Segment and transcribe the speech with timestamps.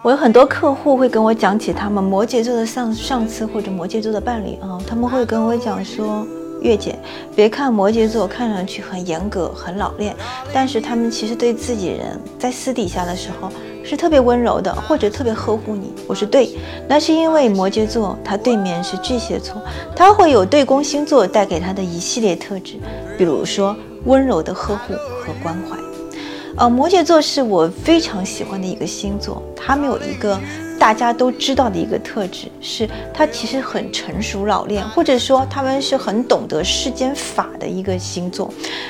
[0.00, 6.24] 我有很多客户会跟我讲起他们摩羯座的上上司或者摩羯座的伴侣啊，他们会跟我讲说，
[6.60, 6.96] 月姐，
[7.34, 10.14] 别看摩羯座看上去很严格、很老练，
[10.52, 13.50] 但是他们其实对自己人在私底下的时候
[13.82, 15.92] 是特别温柔的，或者特别呵护你。
[16.06, 16.56] 我说对，
[16.86, 19.60] 那是因为摩羯座他对面是巨蟹座，
[19.96, 22.76] 他会有对宫星座带给他的一系列特质，
[23.18, 23.74] 比如说
[24.04, 25.76] 温柔的呵护和关怀。
[26.56, 30.40] 呃，摩羯座是我非常喜欢的一个星座，他们有一个。
[30.78, 38.48] 大家都知道的一个特质是，他其实很成熟老练，或者说他们是很懂得世间法的一个星座，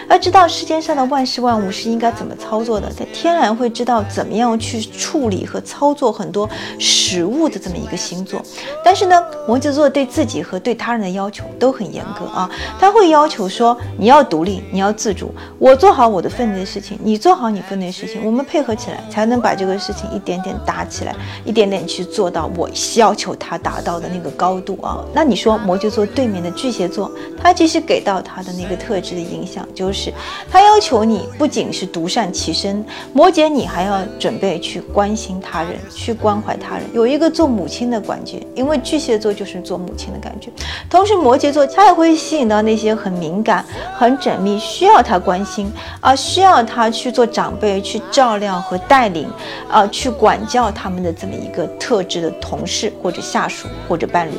[0.09, 8.43] 而知道世间上的万事万物是应该怎么操作的，他天然会知道怎么样去处理和操作很多实物的这么一个星座。
[8.85, 21.17] 但是呢，摩羯座对自己和对他人的要求都很严格啊，他会要求说你要独立，你要自主，我做好我的分内的事情，你做好你分内的事情，我们配合起来才能把这个事情一点点搭起来，
[21.47, 21.78] 一点点。
[21.87, 30.13] 去做到我要求他达到的那个高度啊，那你说摩羯座对面的巨蟹座，他其实给到他的那个特质的影响，就是
[30.51, 40.51] 他要求你不仅是独善其身，摩羯你还要准备去关心他人，去关怀他人，有一个做母亲的感觉，因为巨蟹座就是做母亲的感觉。
[40.89, 43.65] 同时，摩羯座他也会吸引到那些很敏感、
[43.97, 49.29] 很缜密，需要他关心啊，需要他去做长辈去照料和带领
[49.69, 51.69] 啊，去管教他们的这么一个。
[51.79, 54.35] 特质的同事或者下属或者伴侣，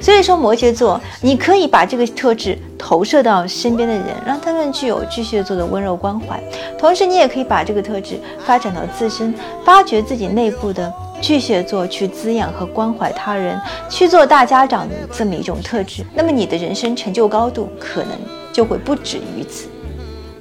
[0.00, 6.42] 所以说摩羯座，你可以把这个特质投射到身边的人，让他们具有巨蟹座的温柔关怀。
[6.76, 9.32] 同时，你也可以把这个特质发展到自身，
[9.64, 16.04] 发掘自己内部的巨蟹座，去滋养和关怀他人，去做大家长的这么一种特质。
[16.12, 18.10] 那么，你的人生成就高度可能
[18.52, 19.68] 就会不止于此。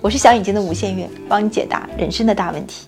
[0.02, 2.88] 我是小眼睛的吴限月，帮你解答人生的大问题。